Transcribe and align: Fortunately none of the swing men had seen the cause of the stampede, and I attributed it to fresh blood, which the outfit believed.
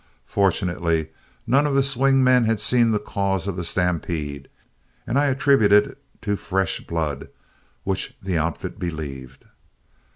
Fortunately 0.25 1.09
none 1.45 1.67
of 1.67 1.75
the 1.75 1.83
swing 1.83 2.23
men 2.23 2.45
had 2.45 2.59
seen 2.59 2.89
the 2.89 2.97
cause 2.97 3.45
of 3.45 3.55
the 3.55 3.63
stampede, 3.63 4.47
and 5.05 5.19
I 5.19 5.27
attributed 5.27 5.85
it 5.85 6.01
to 6.23 6.35
fresh 6.37 6.79
blood, 6.79 7.27
which 7.83 8.17
the 8.19 8.35
outfit 8.35 8.79
believed. 8.79 9.45